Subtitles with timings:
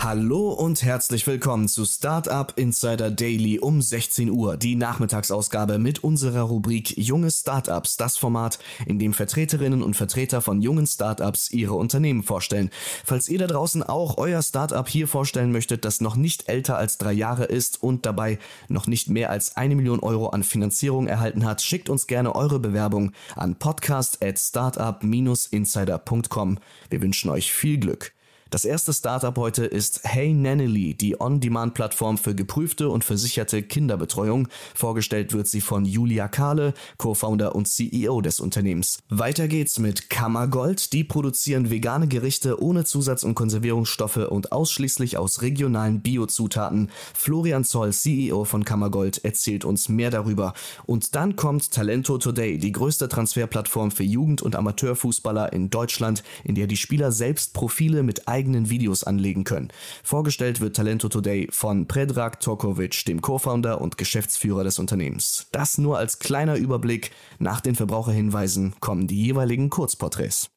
[0.00, 6.42] Hallo und herzlich willkommen zu Startup Insider Daily um 16 Uhr, die Nachmittagsausgabe mit unserer
[6.42, 12.22] Rubrik Junge Startups, das Format, in dem Vertreterinnen und Vertreter von jungen Startups ihre Unternehmen
[12.22, 12.70] vorstellen.
[13.04, 16.98] Falls ihr da draußen auch euer Startup hier vorstellen möchtet, das noch nicht älter als
[16.98, 21.44] drei Jahre ist und dabei noch nicht mehr als eine Million Euro an Finanzierung erhalten
[21.44, 26.58] hat, schickt uns gerne eure Bewerbung an podcast at startup-insider.com.
[26.88, 28.12] Wir wünschen euch viel Glück.
[28.50, 34.48] Das erste Startup heute ist Hey Nanny, die On-Demand-Plattform für geprüfte und versicherte Kinderbetreuung.
[34.74, 39.00] Vorgestellt wird sie von Julia Kahle, Co-Founder und CEO des Unternehmens.
[39.10, 40.94] Weiter geht's mit Kammergold.
[40.94, 46.90] Die produzieren vegane Gerichte ohne Zusatz- und Konservierungsstoffe und ausschließlich aus regionalen Biozutaten.
[47.12, 50.54] Florian Zoll, CEO von Kammergold, erzählt uns mehr darüber.
[50.86, 56.54] Und dann kommt Talento Today, die größte Transferplattform für Jugend- und Amateurfußballer in Deutschland, in
[56.54, 59.68] der die Spieler selbst Profile mit eigenen Videos anlegen können.
[60.04, 65.48] Vorgestellt wird Talento Today von Predrag Tokovic, dem Co-Founder und Geschäftsführer des Unternehmens.
[65.50, 67.10] Das nur als kleiner Überblick.
[67.40, 70.50] Nach den Verbraucherhinweisen kommen die jeweiligen Kurzporträts.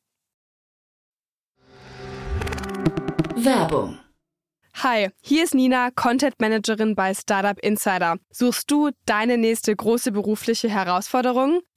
[3.35, 3.97] Werbung.
[4.75, 8.17] Hi, hier ist Nina, Content Managerin bei Startup Insider.
[8.31, 11.61] Suchst du deine nächste große berufliche Herausforderung?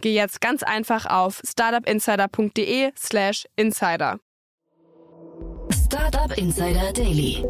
[0.00, 4.20] geh jetzt ganz einfach auf startupinsider.de/slash insider.
[5.70, 7.44] Startup Insider Daily.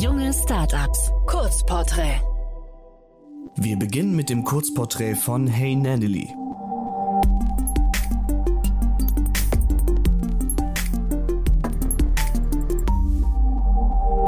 [0.00, 1.12] Junge Startups.
[1.26, 2.20] Kurzporträt.
[3.56, 6.34] Wir beginnen mit dem Kurzporträt von Hey Nanny.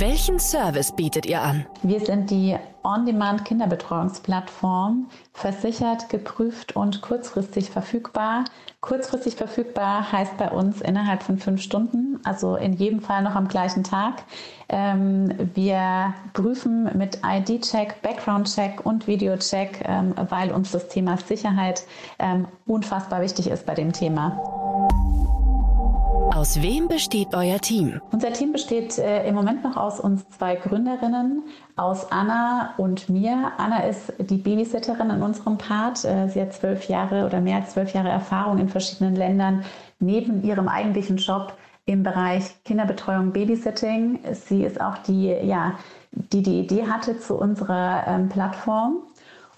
[0.01, 1.67] Welchen Service bietet ihr an?
[1.83, 8.45] Wir sind die On-Demand-Kinderbetreuungsplattform, versichert, geprüft und kurzfristig verfügbar.
[8.81, 13.49] Kurzfristig verfügbar heißt bei uns innerhalb von fünf Stunden, also in jedem Fall noch am
[13.49, 14.23] gleichen Tag.
[14.69, 21.83] Ähm, wir prüfen mit ID-Check, Background-Check und Video-Check, ähm, weil uns das Thema Sicherheit
[22.21, 24.58] ähm, unfassbar wichtig ist bei dem Thema.
[26.39, 28.01] Aus wem besteht euer Team?
[28.13, 31.43] Unser Team besteht äh, im Moment noch aus uns zwei Gründerinnen,
[31.75, 33.51] aus Anna und mir.
[33.57, 36.05] Anna ist die Babysitterin in unserem Part.
[36.05, 39.65] Äh, sie hat zwölf Jahre oder mehr als zwölf Jahre Erfahrung in verschiedenen Ländern
[39.99, 41.55] neben ihrem eigentlichen Job
[41.87, 44.21] im Bereich Kinderbetreuung, Babysitting.
[44.31, 45.75] Sie ist auch die, ja,
[46.13, 48.99] die die Idee hatte zu unserer ähm, Plattform.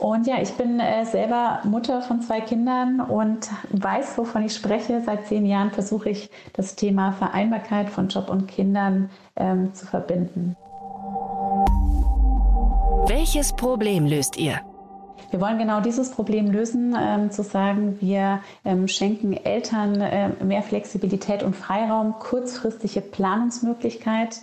[0.01, 5.03] Und ja, ich bin äh, selber Mutter von zwei Kindern und weiß, wovon ich spreche.
[5.05, 10.57] Seit zehn Jahren versuche ich, das Thema Vereinbarkeit von Job und Kindern ähm, zu verbinden.
[13.07, 14.61] Welches Problem löst ihr?
[15.31, 20.63] Wir wollen genau dieses Problem lösen, ähm, zu sagen, wir ähm, schenken Eltern äh, mehr
[20.63, 24.41] Flexibilität und Freiraum, kurzfristige Planungsmöglichkeit.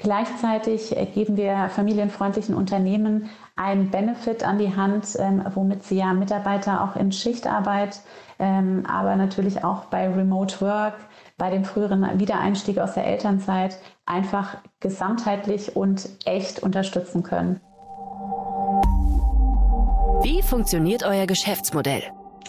[0.00, 6.82] Gleichzeitig geben wir familienfreundlichen Unternehmen einen Benefit an die Hand, ähm, womit sie ja Mitarbeiter
[6.84, 8.00] auch in Schichtarbeit,
[8.38, 10.94] ähm, aber natürlich auch bei Remote Work,
[11.36, 17.60] bei dem früheren Wiedereinstieg aus der Elternzeit einfach gesamtheitlich und echt unterstützen können.
[20.22, 22.02] Wie funktioniert euer Geschäftsmodell?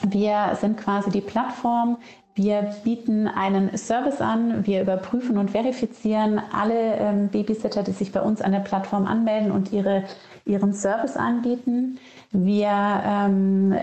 [0.07, 1.97] Wir sind quasi die Plattform.
[2.33, 4.65] Wir bieten einen Service an.
[4.65, 9.51] Wir überprüfen und verifizieren alle ähm, Babysitter, die sich bei uns an der Plattform anmelden
[9.51, 10.05] und ihre,
[10.49, 11.99] ihren Service anbieten.
[12.31, 13.75] Wir ähm,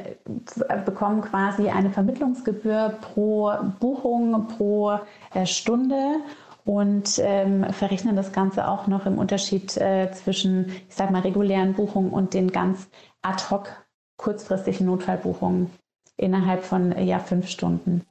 [0.84, 4.98] bekommen quasi eine Vermittlungsgebühr pro Buchung, pro
[5.32, 6.16] äh, Stunde
[6.64, 11.74] und ähm, verrechnen das Ganze auch noch im Unterschied äh, zwischen, ich sag mal, regulären
[11.74, 12.88] Buchungen und den ganz
[13.22, 13.68] ad hoc
[14.16, 15.70] kurzfristigen Notfallbuchungen
[16.16, 18.04] innerhalb von ja, fünf Stunden.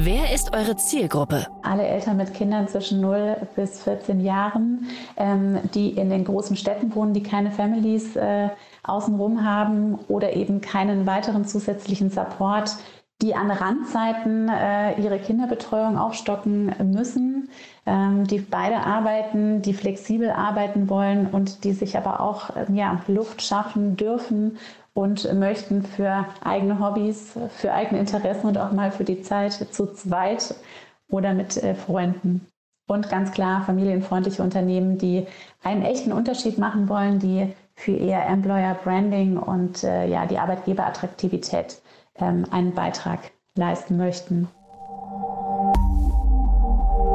[0.00, 1.46] Wer ist eure Zielgruppe?
[1.62, 6.94] Alle Eltern mit Kindern zwischen 0 bis 14 Jahren, ähm, die in den großen Städten
[6.94, 8.48] wohnen, die keine Families äh,
[8.82, 12.76] außenrum haben oder eben keinen weiteren zusätzlichen Support,
[13.22, 17.48] die an Randzeiten äh, ihre Kinderbetreuung aufstocken müssen,
[17.86, 23.00] ähm, die beide arbeiten, die flexibel arbeiten wollen und die sich aber auch äh, ja,
[23.06, 24.58] Luft schaffen dürfen
[24.94, 29.92] und möchten für eigene Hobbys, für eigene Interessen und auch mal für die Zeit zu
[29.92, 30.54] zweit
[31.08, 32.46] oder mit äh, Freunden.
[32.86, 35.26] Und ganz klar familienfreundliche Unternehmen, die
[35.62, 41.80] einen echten Unterschied machen wollen, die für ihr Employer Branding und äh, ja, die Arbeitgeberattraktivität
[42.16, 44.48] ähm, einen Beitrag leisten möchten.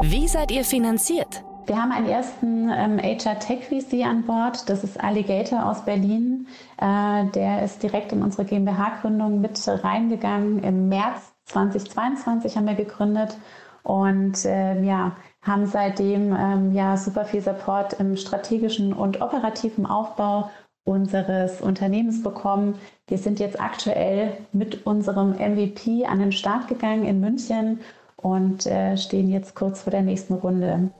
[0.02, 1.44] Wie seid ihr finanziert?
[1.66, 4.68] Wir haben einen ersten ähm, HR Tech VC an Bord.
[4.68, 6.46] Das ist Alligator aus Berlin.
[6.78, 10.62] Äh, der ist direkt in unsere GmbH-Gründung mit reingegangen.
[10.62, 13.36] Im März 2022 haben wir gegründet
[13.82, 20.50] und äh, ja, haben seitdem ähm, ja super viel Support im strategischen und operativen Aufbau
[20.84, 22.74] unseres Unternehmens bekommen.
[23.06, 27.80] Wir sind jetzt aktuell mit unserem MVP an den Start gegangen in München
[28.16, 30.90] und äh, stehen jetzt kurz vor der nächsten Runde.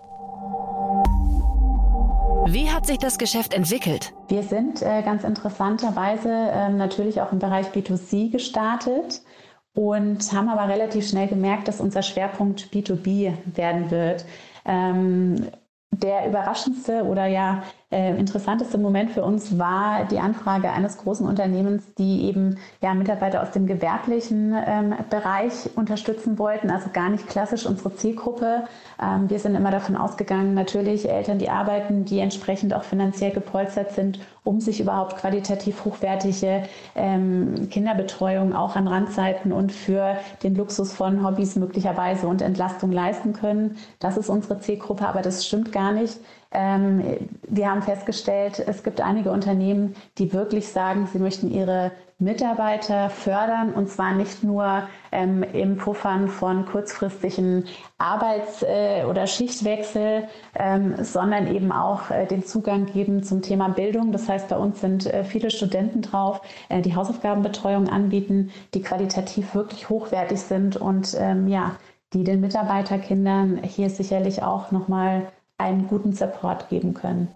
[2.53, 4.13] Wie hat sich das Geschäft entwickelt?
[4.27, 9.23] Wir sind äh, ganz interessanterweise äh, natürlich auch im Bereich B2C gestartet
[9.73, 14.25] und haben aber relativ schnell gemerkt, dass unser Schwerpunkt B2B werden wird.
[14.65, 15.47] Ähm,
[15.93, 21.83] der überraschendste oder ja äh, interessanteste Moment für uns war die Anfrage eines großen Unternehmens,
[21.95, 27.67] die eben ja, Mitarbeiter aus dem gewerblichen ähm, Bereich unterstützen wollten, also gar nicht klassisch
[27.67, 28.65] unsere Zielgruppe.
[29.03, 33.93] Ähm, wir sind immer davon ausgegangen, natürlich Eltern, die arbeiten, die entsprechend auch finanziell gepolstert
[33.93, 36.63] sind, um sich überhaupt qualitativ hochwertige
[36.95, 43.33] ähm, Kinderbetreuung auch an Randzeiten und für den Luxus von Hobbys möglicherweise und Entlastung leisten
[43.33, 43.77] können.
[43.99, 46.19] Das ist unsere Zielgruppe, aber das stimmt gar nicht.
[46.53, 53.09] Ähm, wir haben festgestellt, es gibt einige Unternehmen, die wirklich sagen, sie möchten ihre Mitarbeiter
[53.09, 57.65] fördern und zwar nicht nur ähm, im Puffern von kurzfristigen
[57.97, 64.13] Arbeits- äh, oder Schichtwechsel, ähm, sondern eben auch äh, den Zugang geben zum Thema Bildung.
[64.13, 69.55] Das heißt, bei uns sind äh, viele Studenten drauf, äh, die Hausaufgabenbetreuung anbieten, die qualitativ
[69.55, 71.77] wirklich hochwertig sind und ähm, ja,
[72.13, 75.29] die den Mitarbeiterkindern hier sicherlich auch nochmal
[75.61, 77.29] einen guten Support geben können.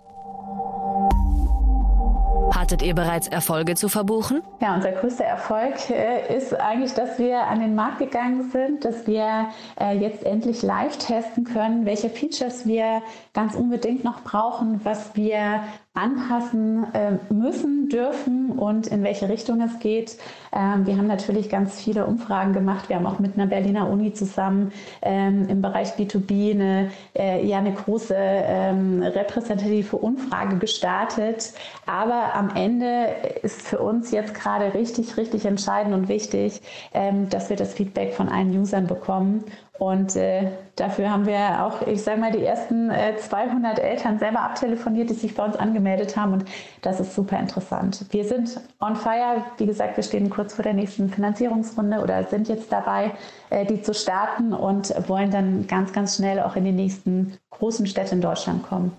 [2.54, 4.42] Hattet ihr bereits Erfolge zu verbuchen?
[4.60, 9.06] Ja, unser größter Erfolg äh, ist eigentlich, dass wir an den Markt gegangen sind, dass
[9.06, 9.48] wir
[9.80, 15.64] äh, jetzt endlich live testen können, welche Features wir ganz unbedingt noch brauchen, was wir
[15.94, 20.16] anpassen äh, müssen, dürfen und in welche Richtung es geht.
[20.52, 22.88] Ähm, wir haben natürlich ganz viele Umfragen gemacht.
[22.88, 27.58] Wir haben auch mit einer Berliner Uni zusammen ähm, im Bereich B2B eine, äh, ja,
[27.58, 31.52] eine große ähm, repräsentative Umfrage gestartet.
[31.86, 33.06] Aber am Ende
[33.42, 36.60] ist für uns jetzt gerade richtig, richtig entscheidend und wichtig,
[36.92, 39.44] ähm, dass wir das Feedback von allen Usern bekommen
[39.78, 44.42] und äh, dafür haben wir auch, ich sage mal, die ersten äh, 200 Eltern selber
[44.42, 46.34] abtelefoniert, die sich bei uns angemeldet haben.
[46.34, 46.44] Und
[46.80, 48.06] das ist super interessant.
[48.10, 49.44] Wir sind on fire.
[49.58, 53.10] Wie gesagt, wir stehen kurz vor der nächsten Finanzierungsrunde oder sind jetzt dabei,
[53.50, 57.86] äh, die zu starten und wollen dann ganz, ganz schnell auch in die nächsten großen
[57.88, 58.92] Städte in Deutschland kommen.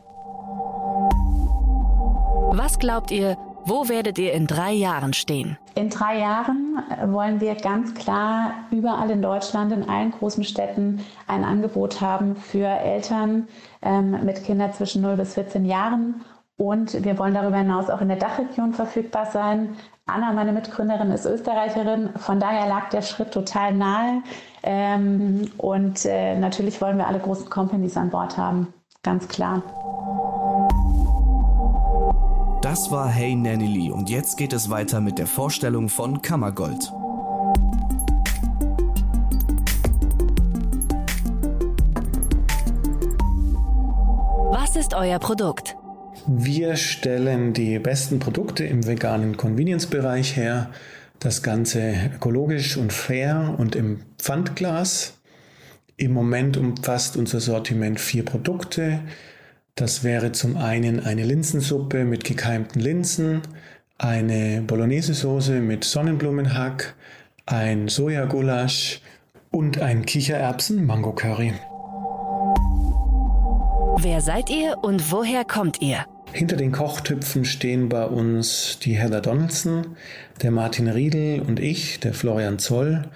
[2.51, 5.57] Was glaubt ihr, wo werdet ihr in drei Jahren stehen?
[5.73, 11.01] In drei Jahren äh, wollen wir ganz klar überall in Deutschland, in allen großen Städten
[11.27, 13.47] ein Angebot haben für Eltern
[13.81, 16.21] ähm, mit Kindern zwischen 0 bis 14 Jahren.
[16.57, 19.75] Und wir wollen darüber hinaus auch in der Dachregion verfügbar sein.
[20.05, 22.11] Anna, meine Mitgründerin, ist Österreicherin.
[22.17, 24.21] Von daher lag der Schritt total nahe.
[24.63, 28.73] Ähm, und äh, natürlich wollen wir alle großen Companies an Bord haben.
[29.01, 29.63] Ganz klar.
[32.65, 36.91] Das war Hey Nanny und jetzt geht es weiter mit der Vorstellung von Kammergold.
[44.49, 45.77] Was ist euer Produkt?
[46.25, 50.71] Wir stellen die besten Produkte im veganen Convenience-Bereich her.
[51.19, 55.19] Das Ganze ökologisch und fair und im Pfandglas.
[55.97, 59.01] Im Moment umfasst unser Sortiment vier Produkte.
[59.77, 63.41] Das wäre zum einen eine Linsensuppe mit gekeimten Linsen,
[63.97, 66.95] eine Bolognese-Soße mit Sonnenblumenhack,
[67.45, 69.01] ein Sojagulasch
[69.51, 71.55] und ein Kichererbsen-Mango-Curry.
[73.97, 76.05] Wer seid ihr und woher kommt ihr?
[76.31, 79.97] Hinter den Kochtöpfen stehen bei uns die Heather Donaldson,
[80.41, 83.09] der Martin Riedel und ich, der Florian Zoll.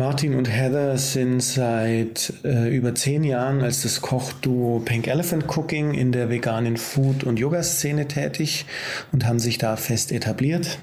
[0.00, 5.92] Martin und Heather sind seit äh, über zehn Jahren als das Kochduo Pink Elephant Cooking
[5.92, 8.64] in der veganen Food- und Yoga-Szene tätig
[9.12, 10.78] und haben sich da fest etabliert.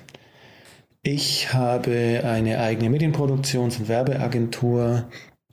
[1.02, 5.06] Ich habe eine eigene Medienproduktions- und Werbeagentur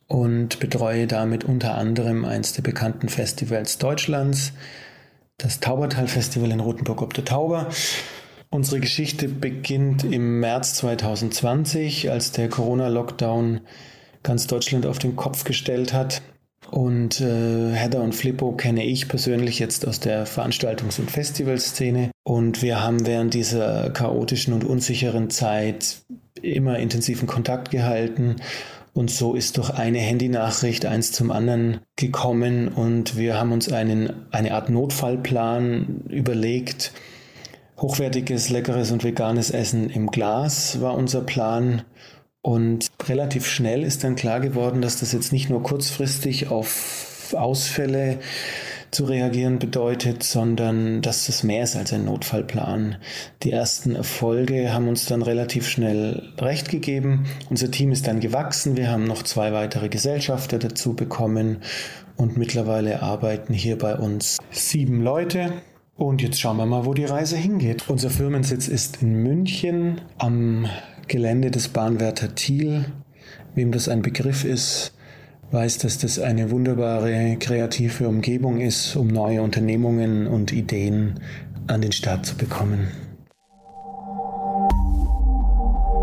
[0.09, 4.53] und betreue damit unter anderem eines der bekannten Festivals Deutschlands,
[5.39, 7.71] das Taubertal Festival in Rothenburg ob der Tauber.
[8.55, 13.63] Unsere Geschichte beginnt im März 2020, als der Corona-Lockdown
[14.23, 16.23] ganz Deutschland auf den Kopf gestellt hat.
[16.71, 22.13] Und äh, Heather und Flippo kenne ich persönlich jetzt aus der Veranstaltungs- und Festivalszene.
[22.23, 26.03] Und wir haben während dieser chaotischen und unsicheren Zeit
[26.41, 28.37] immer intensiven Kontakt gehalten
[28.93, 34.27] und so ist durch eine Handynachricht eins zum anderen gekommen und wir haben uns einen,
[34.31, 36.93] eine Art Notfallplan überlegt.
[37.79, 41.83] Hochwertiges, leckeres und veganes Essen im Glas war unser Plan.
[42.43, 48.19] Und relativ schnell ist dann klar geworden, dass das jetzt nicht nur kurzfristig auf Ausfälle
[48.91, 52.97] zu reagieren bedeutet, sondern dass es mehr ist als ein Notfallplan.
[53.43, 57.27] Die ersten Erfolge haben uns dann relativ schnell recht gegeben.
[57.51, 58.77] Unser Team ist dann gewachsen.
[58.77, 61.63] Wir haben noch zwei weitere Gesellschafter dazu bekommen
[62.17, 65.53] und mittlerweile arbeiten hier bei uns sieben Leute.
[65.97, 67.89] Und jetzt schauen wir mal, wo die Reise hingeht.
[67.89, 70.67] Unser Firmensitz ist in München am
[71.07, 72.87] Gelände des Bahnwärter Thiel.
[73.55, 74.93] Wem das ein Begriff ist,
[75.53, 81.21] weiß, dass das eine wunderbare kreative Umgebung ist, um neue Unternehmungen und Ideen
[81.69, 82.89] an den Start zu bekommen.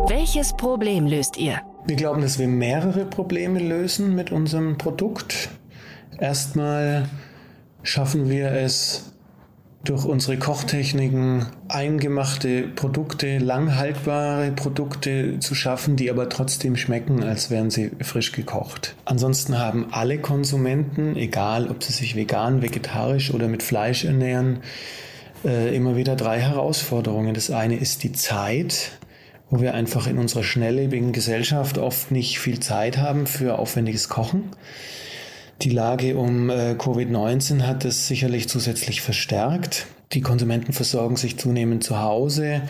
[0.07, 1.59] Welches Problem löst ihr?
[1.85, 5.49] Wir glauben, dass wir mehrere Probleme lösen mit unserem Produkt.
[6.17, 7.09] Erstmal
[7.83, 9.10] schaffen wir es,
[9.83, 17.71] durch unsere Kochtechniken eingemachte Produkte, langhaltbare Produkte zu schaffen, die aber trotzdem schmecken, als wären
[17.71, 18.95] sie frisch gekocht.
[19.05, 24.59] Ansonsten haben alle Konsumenten, egal ob sie sich vegan, vegetarisch oder mit Fleisch ernähren,
[25.43, 27.33] äh, immer wieder drei Herausforderungen.
[27.33, 28.91] Das eine ist die Zeit,
[29.49, 34.51] wo wir einfach in unserer schnelllebigen Gesellschaft oft nicht viel Zeit haben für aufwendiges Kochen.
[35.61, 39.85] Die Lage um äh, Covid-19 hat es sicherlich zusätzlich verstärkt.
[40.11, 42.63] Die Konsumenten versorgen sich zunehmend zu Hause.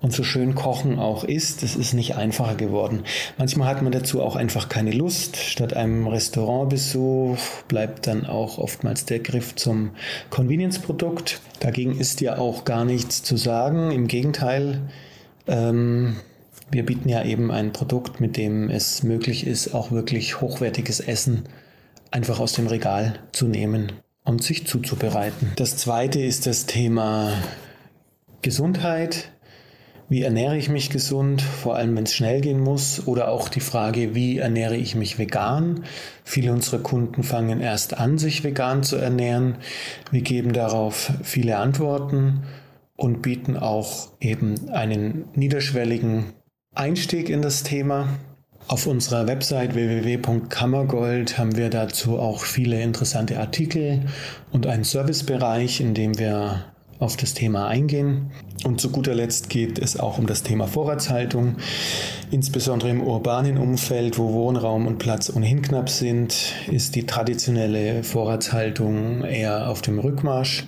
[0.00, 3.02] Und so schön Kochen auch ist, es ist nicht einfacher geworden.
[3.38, 5.36] Manchmal hat man dazu auch einfach keine Lust.
[5.36, 9.90] Statt einem Restaurantbesuch bleibt dann auch oftmals der Griff zum
[10.30, 11.40] Convenience-Produkt.
[11.58, 13.90] Dagegen ist ja auch gar nichts zu sagen.
[13.90, 14.82] Im Gegenteil,
[15.48, 16.14] ähm,
[16.70, 21.48] wir bieten ja eben ein Produkt, mit dem es möglich ist, auch wirklich hochwertiges Essen
[22.10, 23.92] einfach aus dem Regal zu nehmen
[24.24, 25.52] und sich zuzubereiten.
[25.56, 27.32] Das zweite ist das Thema
[28.42, 29.32] Gesundheit.
[30.10, 33.06] Wie ernähre ich mich gesund, vor allem wenn es schnell gehen muss?
[33.06, 35.84] Oder auch die Frage, wie ernähre ich mich vegan?
[36.24, 39.56] Viele unserer Kunden fangen erst an, sich vegan zu ernähren.
[40.10, 42.44] Wir geben darauf viele Antworten
[42.96, 46.32] und bieten auch eben einen niederschwelligen
[46.74, 48.08] Einstieg in das Thema.
[48.68, 54.02] Auf unserer Website www.kammergold haben wir dazu auch viele interessante Artikel
[54.52, 56.66] und einen Servicebereich, in dem wir
[56.98, 58.30] auf das Thema eingehen.
[58.64, 61.56] Und zu guter Letzt geht es auch um das Thema Vorratshaltung,
[62.30, 66.36] insbesondere im urbanen Umfeld, wo Wohnraum und Platz ohnehin knapp sind,
[66.70, 70.66] ist die traditionelle Vorratshaltung eher auf dem Rückmarsch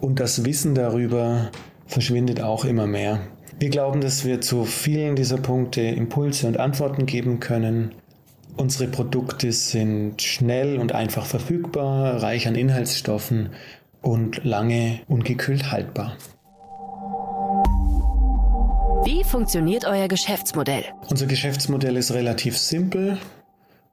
[0.00, 1.50] und das Wissen darüber
[1.86, 3.20] verschwindet auch immer mehr.
[3.58, 7.92] Wir glauben, dass wir zu vielen dieser Punkte Impulse und Antworten geben können.
[8.56, 13.50] Unsere Produkte sind schnell und einfach verfügbar, reich an Inhaltsstoffen
[14.02, 16.16] und lange ungekühlt haltbar.
[19.04, 20.84] Wie funktioniert euer Geschäftsmodell?
[21.08, 23.18] Unser Geschäftsmodell ist relativ simpel.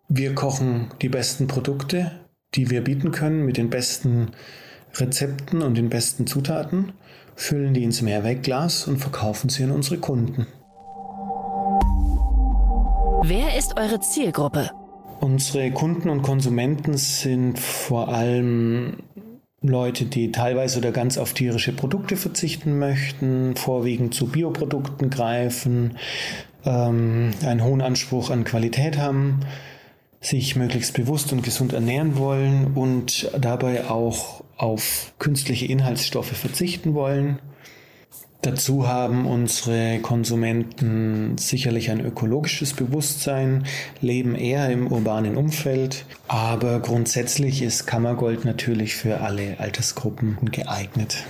[0.08, 2.12] Wir kochen die besten Produkte,
[2.56, 4.32] die wir bieten können, mit den besten
[4.96, 6.94] Rezepten und den besten Zutaten
[7.40, 10.46] füllen die ins Mehrwegglas und verkaufen sie an unsere Kunden.
[13.24, 14.70] Wer ist eure Zielgruppe?
[15.22, 18.98] Unsere Kunden und Konsumenten sind vor allem
[19.62, 25.98] Leute, die teilweise oder ganz auf tierische Produkte verzichten möchten, vorwiegend zu Bioprodukten greifen,
[26.66, 29.40] ähm, einen hohen Anspruch an Qualität haben,
[30.22, 37.40] sich möglichst bewusst und gesund ernähren wollen und dabei auch auf künstliche Inhaltsstoffe verzichten wollen.
[38.42, 43.66] Dazu haben unsere Konsumenten sicherlich ein ökologisches Bewusstsein,
[44.00, 51.26] leben eher im urbanen Umfeld, aber grundsätzlich ist Kammergold natürlich für alle Altersgruppen geeignet.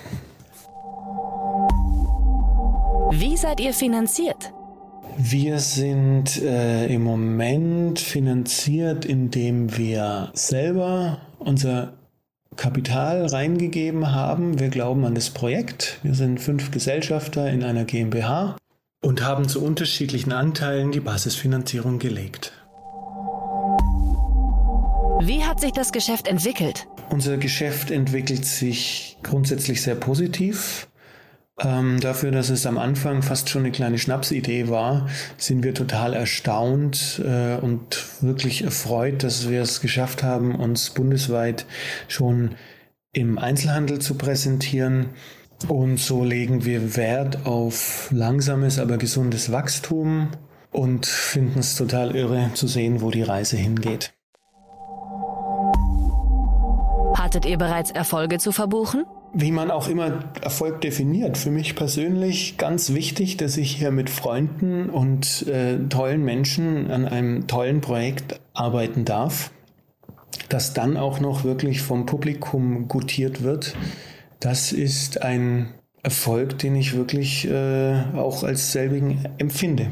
[3.12, 4.54] Wie seid ihr finanziert?
[5.22, 11.92] Wir sind äh, im Moment finanziert, indem wir selber unser
[12.56, 14.62] Kapital reingegeben haben.
[14.62, 16.00] Wir glauben an das Projekt.
[16.04, 18.56] Wir sind fünf Gesellschafter in einer GmbH
[19.04, 22.54] und haben zu unterschiedlichen Anteilen die Basisfinanzierung gelegt.
[25.22, 26.88] Wie hat sich das Geschäft entwickelt?
[27.10, 30.89] Unser Geschäft entwickelt sich grundsätzlich sehr positiv.
[31.62, 36.14] Ähm, dafür, dass es am Anfang fast schon eine kleine Schnapsidee war, sind wir total
[36.14, 41.66] erstaunt äh, und wirklich erfreut, dass wir es geschafft haben, uns bundesweit
[42.08, 42.56] schon
[43.12, 45.08] im Einzelhandel zu präsentieren.
[45.68, 50.30] Und so legen wir Wert auf langsames, aber gesundes Wachstum
[50.72, 54.14] und finden es total irre zu sehen, wo die Reise hingeht.
[57.16, 59.04] Hattet ihr bereits Erfolge zu verbuchen?
[59.34, 61.38] Wie man auch immer Erfolg definiert.
[61.38, 67.06] Für mich persönlich ganz wichtig, dass ich hier mit Freunden und äh, tollen Menschen an
[67.06, 69.52] einem tollen Projekt arbeiten darf,
[70.50, 73.76] das dann auch noch wirklich vom Publikum gutiert wird.
[74.40, 79.88] Das ist ein Erfolg, den ich wirklich äh, auch als selbigen empfinde.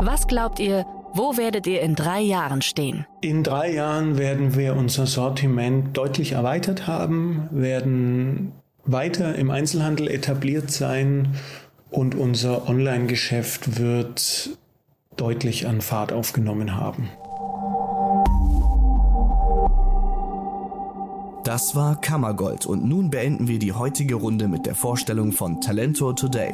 [0.00, 0.84] Was glaubt ihr,
[1.14, 3.06] wo werdet ihr in drei Jahren stehen?
[3.20, 8.52] In drei Jahren werden wir unser Sortiment deutlich erweitert haben, werden
[8.84, 11.34] weiter im Einzelhandel etabliert sein
[11.90, 14.50] und unser Online-Geschäft wird
[15.16, 17.08] deutlich an Fahrt aufgenommen haben.
[21.44, 26.12] Das war Kammergold und nun beenden wir die heutige Runde mit der Vorstellung von Talento
[26.12, 26.52] Today.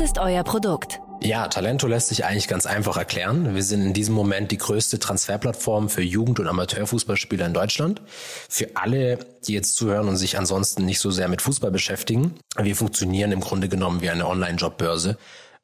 [0.00, 1.00] Ist euer Produkt?
[1.20, 3.56] Ja, Talento lässt sich eigentlich ganz einfach erklären.
[3.56, 8.00] Wir sind in diesem Moment die größte Transferplattform für Jugend- und Amateurfußballspieler in Deutschland.
[8.48, 12.38] Für alle, die jetzt zuhören und sich ansonsten nicht so sehr mit Fußball beschäftigen.
[12.56, 15.18] Wir funktionieren im Grunde genommen wie eine Online-Jobbörse.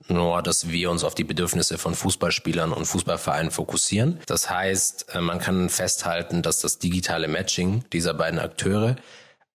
[0.08, 4.18] Nur, dass wir uns auf die Bedürfnisse von Fußballspielern und Fußballvereinen fokussieren.
[4.26, 8.97] Das heißt, äh, man kann festhalten, dass das digitale Matching dieser beiden Akteure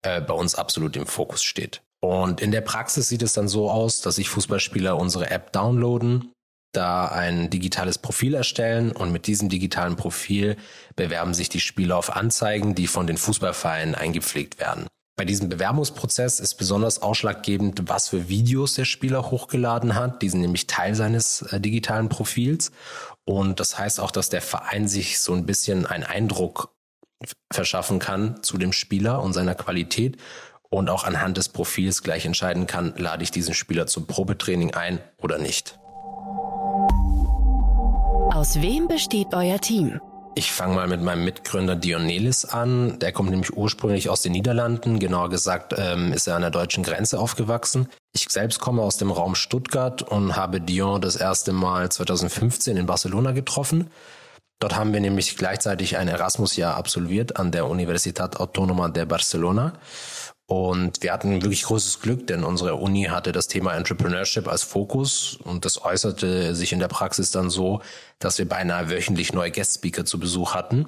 [0.03, 1.81] äh, bei uns absolut im Fokus steht.
[2.01, 6.31] Und in der Praxis sieht es dann so aus, dass sich Fußballspieler unsere App downloaden,
[6.71, 10.55] da ein digitales Profil erstellen und mit diesem digitalen Profil
[10.95, 14.87] bewerben sich die Spieler auf Anzeigen, die von den Fußballvereinen eingepflegt werden.
[15.17, 20.21] Bei diesem Bewerbungsprozess ist besonders ausschlaggebend, was für Videos der Spieler hochgeladen hat.
[20.21, 22.71] Die sind nämlich Teil seines äh, digitalen Profils.
[23.25, 26.73] Und das heißt auch, dass der Verein sich so ein bisschen einen Eindruck
[27.51, 30.15] verschaffen kann zu dem Spieler und seiner Qualität
[30.69, 34.99] und auch anhand des Profils gleich entscheiden kann, lade ich diesen Spieler zum Probetraining ein
[35.17, 35.79] oder nicht.
[38.31, 39.99] Aus wem besteht euer Team?
[40.35, 42.99] Ich fange mal mit meinem Mitgründer Dionelis an.
[42.99, 44.99] Der kommt nämlich ursprünglich aus den Niederlanden.
[44.99, 47.89] Genauer gesagt ähm, ist er an der deutschen Grenze aufgewachsen.
[48.13, 52.85] Ich selbst komme aus dem Raum Stuttgart und habe Dion das erste Mal 2015 in
[52.85, 53.89] Barcelona getroffen.
[54.59, 59.73] Dort haben wir nämlich gleichzeitig ein Erasmus-Jahr absolviert an der Universitat Autónoma de Barcelona.
[60.49, 65.37] Und wir hatten wirklich großes Glück, denn unsere Uni hatte das Thema Entrepreneurship als Fokus
[65.43, 67.83] und das äußerte sich in der Praxis dann so,
[68.17, 70.87] dass wir beinahe wöchentlich neue Guest-Speaker zu Besuch hatten.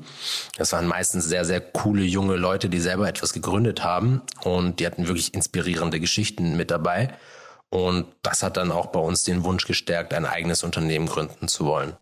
[0.58, 4.88] Das waren meistens sehr, sehr coole junge Leute, die selber etwas gegründet haben und die
[4.88, 7.14] hatten wirklich inspirierende Geschichten mit dabei.
[7.70, 11.68] Und das hat dann auch bei uns den Wunsch gestärkt, ein eigenes Unternehmen gründen zu
[11.68, 11.94] wollen.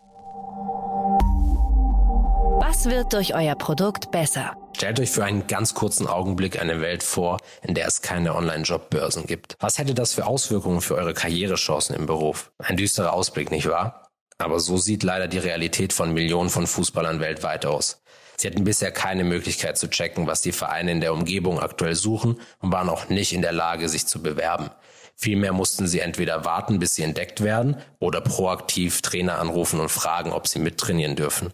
[2.79, 4.55] Was wird durch euer Produkt besser?
[4.73, 9.25] Stellt euch für einen ganz kurzen Augenblick eine Welt vor, in der es keine Online-Jobbörsen
[9.25, 9.57] gibt.
[9.59, 12.53] Was hätte das für Auswirkungen für eure Karrierechancen im Beruf?
[12.57, 14.07] Ein düsterer Ausblick, nicht wahr?
[14.37, 18.01] Aber so sieht leider die Realität von Millionen von Fußballern weltweit aus.
[18.37, 22.39] Sie hatten bisher keine Möglichkeit zu checken, was die Vereine in der Umgebung aktuell suchen
[22.61, 24.69] und waren auch nicht in der Lage, sich zu bewerben.
[25.17, 30.31] Vielmehr mussten sie entweder warten, bis sie entdeckt werden, oder proaktiv Trainer anrufen und fragen,
[30.31, 31.51] ob sie mittrainieren dürfen.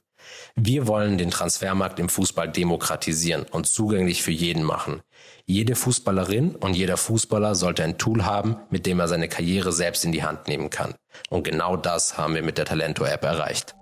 [0.56, 5.02] Wir wollen den Transfermarkt im Fußball demokratisieren und zugänglich für jeden machen.
[5.46, 10.06] Jede Fußballerin und jeder Fußballer sollte ein Tool haben, mit dem er seine Karriere selbst
[10.06, 10.96] in die Hand nehmen kann.
[11.30, 13.76] Und genau das haben wir mit der Talento-App erreicht.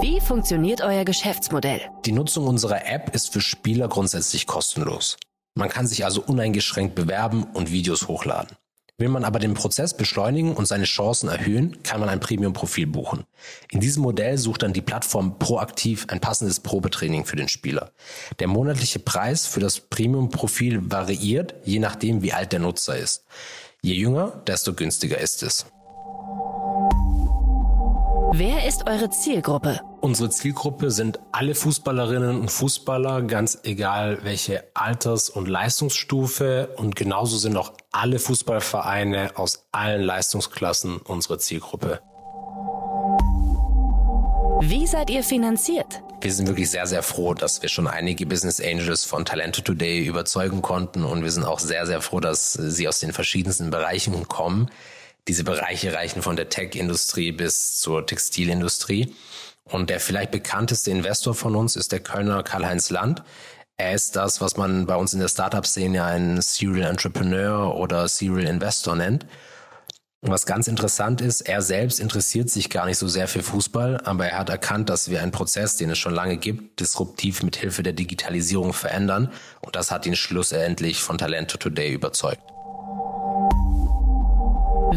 [0.00, 1.80] Wie funktioniert euer Geschäftsmodell?
[2.04, 5.16] Die Nutzung unserer App ist für Spieler grundsätzlich kostenlos.
[5.54, 8.56] Man kann sich also uneingeschränkt bewerben und Videos hochladen.
[8.98, 13.24] Will man aber den Prozess beschleunigen und seine Chancen erhöhen, kann man ein Premium-Profil buchen.
[13.70, 17.92] In diesem Modell sucht dann die Plattform proaktiv ein passendes Probetraining für den Spieler.
[18.38, 23.26] Der monatliche Preis für das Premium-Profil variiert, je nachdem, wie alt der Nutzer ist.
[23.82, 25.66] Je jünger, desto günstiger ist es.
[28.38, 29.80] Wer ist eure Zielgruppe?
[30.02, 36.68] Unsere Zielgruppe sind alle Fußballerinnen und Fußballer, ganz egal welche Alters- und Leistungsstufe.
[36.76, 42.02] Und genauso sind auch alle Fußballvereine aus allen Leistungsklassen unsere Zielgruppe.
[44.60, 46.02] Wie seid ihr finanziert?
[46.20, 50.04] Wir sind wirklich sehr, sehr froh, dass wir schon einige Business Angels von Talente Today
[50.04, 51.04] überzeugen konnten.
[51.04, 54.70] Und wir sind auch sehr, sehr froh, dass sie aus den verschiedensten Bereichen kommen.
[55.28, 59.14] Diese Bereiche reichen von der Tech-Industrie bis zur Textilindustrie.
[59.64, 63.24] Und der vielleicht bekannteste Investor von uns ist der Kölner Karl-Heinz Land.
[63.76, 68.48] Er ist das, was man bei uns in der Startup-Szene einen Serial Entrepreneur oder Serial
[68.48, 69.26] Investor nennt.
[70.22, 74.26] Was ganz interessant ist, er selbst interessiert sich gar nicht so sehr für Fußball, aber
[74.26, 77.82] er hat erkannt, dass wir einen Prozess, den es schon lange gibt, disruptiv mit Hilfe
[77.82, 79.30] der Digitalisierung verändern.
[79.60, 82.55] Und das hat ihn schlussendlich von Talento Today überzeugt.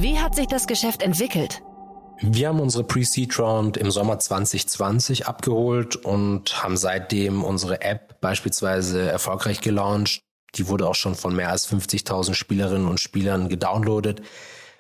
[0.02, 1.62] Wie hat sich das Geschäft entwickelt?
[2.22, 9.10] Wir haben unsere Pre-Seed Round im Sommer 2020 abgeholt und haben seitdem unsere App beispielsweise
[9.10, 10.22] erfolgreich gelauncht.
[10.56, 14.22] Die wurde auch schon von mehr als 50.000 Spielerinnen und Spielern gedownloadet.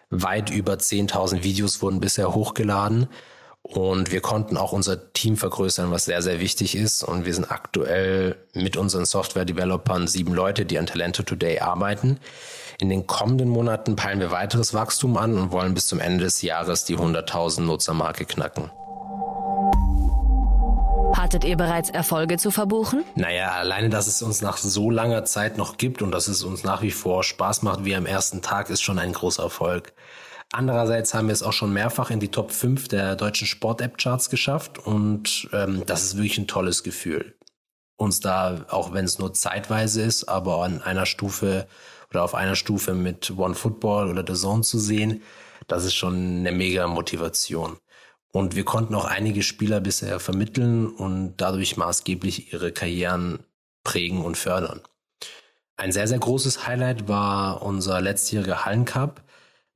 [0.09, 3.09] Weit über 10.000 Videos wurden bisher hochgeladen.
[3.61, 7.03] Und wir konnten auch unser Team vergrößern, was sehr, sehr wichtig ist.
[7.03, 12.19] Und wir sind aktuell mit unseren Software-Developern sieben Leute, die an Talento Today arbeiten.
[12.81, 16.41] In den kommenden Monaten peilen wir weiteres Wachstum an und wollen bis zum Ende des
[16.41, 18.71] Jahres die 100.000 Nutzermarke knacken.
[21.13, 23.03] Hattet ihr bereits Erfolge zu verbuchen?
[23.15, 26.63] Naja, alleine, dass es uns nach so langer Zeit noch gibt und dass es uns
[26.63, 29.91] nach wie vor Spaß macht wie am ersten Tag, ist schon ein großer Erfolg.
[30.53, 34.79] Andererseits haben wir es auch schon mehrfach in die Top 5 der deutschen Sport-App-Charts geschafft
[34.79, 37.35] und ähm, das ist wirklich ein tolles Gefühl.
[37.97, 41.67] Uns da, auch wenn es nur zeitweise ist, aber an einer Stufe
[42.09, 45.21] oder auf einer Stufe mit One Football oder The Zone zu sehen,
[45.67, 47.77] das ist schon eine mega Motivation.
[48.31, 53.39] Und wir konnten auch einige Spieler bisher vermitteln und dadurch maßgeblich ihre Karrieren
[53.83, 54.81] prägen und fördern.
[55.77, 59.21] Ein sehr, sehr großes Highlight war unser letztjähriger Hallencup.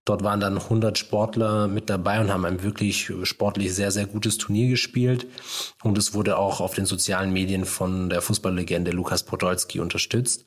[0.06, 4.38] Dort waren dann 100 Sportler mit dabei und haben ein wirklich sportlich sehr, sehr gutes
[4.38, 5.28] Turnier gespielt.
[5.82, 10.46] Und es wurde auch auf den sozialen Medien von der Fußballlegende Lukas Podolski unterstützt.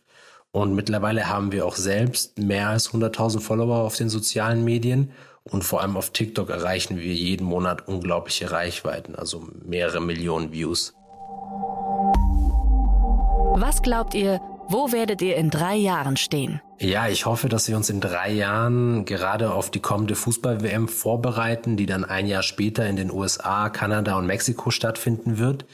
[0.57, 5.11] Und mittlerweile haben wir auch selbst mehr als 100.000 Follower auf den sozialen Medien.
[5.45, 10.95] Und vor allem auf TikTok erreichen wir jeden Monat unglaubliche Reichweiten, also mehrere Millionen Views.
[13.59, 16.63] Was glaubt ihr, wo werdet ihr in drei Jahren stehen?
[16.81, 21.77] Ja, ich hoffe, dass wir uns in drei Jahren gerade auf die kommende Fußball-WM vorbereiten,
[21.77, 25.67] die dann ein Jahr später in den USA, Kanada und Mexiko stattfinden wird.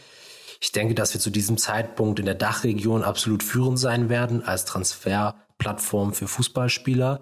[0.63, 4.65] Ich denke, dass wir zu diesem Zeitpunkt in der Dachregion absolut führend sein werden als
[4.65, 7.21] Transferplattform für Fußballspieler.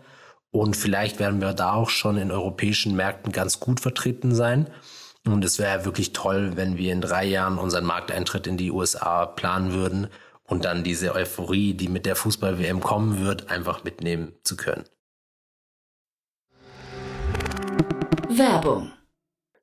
[0.50, 4.68] Und vielleicht werden wir da auch schon in europäischen Märkten ganz gut vertreten sein.
[5.24, 9.24] Und es wäre wirklich toll, wenn wir in drei Jahren unseren Markteintritt in die USA
[9.24, 10.08] planen würden
[10.44, 14.84] und dann diese Euphorie, die mit der Fußball-WM kommen wird, einfach mitnehmen zu können.
[18.28, 18.92] Werbung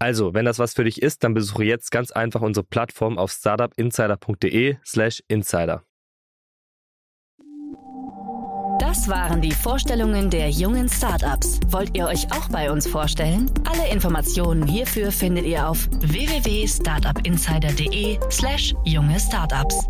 [0.00, 3.32] Also, wenn das was für dich ist, dann besuche jetzt ganz einfach unsere Plattform auf
[3.32, 5.84] startupinsider.de/slash insider.
[8.80, 11.60] Das waren die Vorstellungen der jungen Startups.
[11.68, 13.50] Wollt ihr euch auch bei uns vorstellen?
[13.68, 19.86] Alle Informationen hierfür findet ihr auf www.startupinsider.de/slash junge Startups.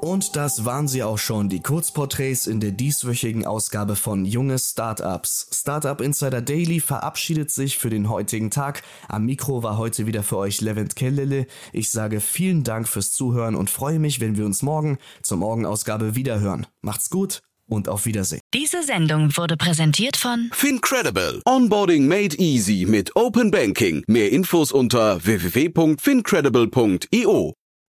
[0.00, 5.48] Und das waren sie auch schon, die Kurzporträts in der dieswöchigen Ausgabe von Junge Startups.
[5.52, 8.82] Startup Insider Daily verabschiedet sich für den heutigen Tag.
[9.08, 11.46] Am Mikro war heute wieder für euch Levent Kellele.
[11.74, 16.16] Ich sage vielen Dank fürs Zuhören und freue mich, wenn wir uns morgen zur Morgenausgabe
[16.16, 16.66] wiederhören.
[16.80, 18.40] Macht's gut und auf Wiedersehen.
[18.54, 21.42] Diese Sendung wurde präsentiert von Fincredible.
[21.44, 24.02] Onboarding made easy mit Open Banking.
[24.06, 27.59] Mehr Infos unter www.fincredible.io.